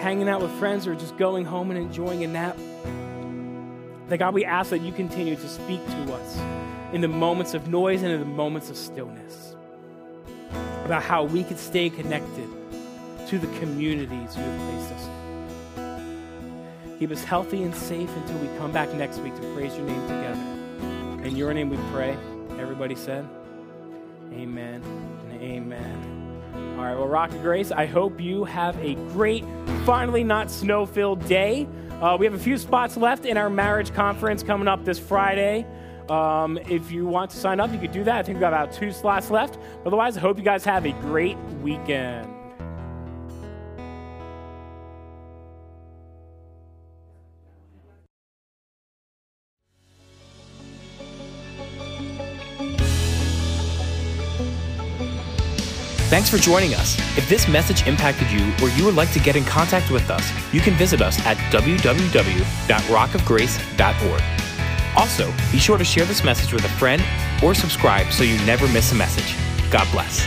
[0.03, 2.59] hanging out with friends or just going home and enjoying a nap.
[4.09, 6.38] That God, we ask that you continue to speak to us
[6.93, 9.55] in the moments of noise and in the moments of stillness
[10.84, 12.49] about how we could stay connected
[13.33, 15.07] to the communities you have placed us
[15.78, 16.97] in.
[16.99, 20.03] Keep us healthy and safe until we come back next week to praise your name
[20.03, 21.26] together.
[21.26, 22.14] In your name we pray.
[22.59, 23.26] Everybody said,
[24.35, 24.83] Amen
[25.30, 26.76] and amen.
[26.76, 29.47] All right, well, Rock of Grace, I hope you have a great,
[29.87, 31.66] finally not snow filled day.
[32.03, 35.66] Uh, we have a few spots left in our marriage conference coming up this Friday.
[36.11, 38.18] Um, if you want to sign up, you could do that.
[38.18, 39.57] I think we've got about two slots left.
[39.87, 42.32] Otherwise, I hope you guys have a great weekend.
[56.13, 56.99] Thanks for joining us.
[57.17, 60.31] If this message impacted you or you would like to get in contact with us,
[60.53, 64.23] you can visit us at www.rockofgrace.org.
[64.95, 67.03] Also, be sure to share this message with a friend
[67.43, 69.35] or subscribe so you never miss a message.
[69.71, 70.27] God bless.